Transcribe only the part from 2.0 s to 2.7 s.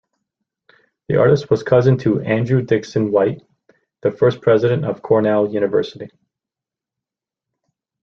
Andrew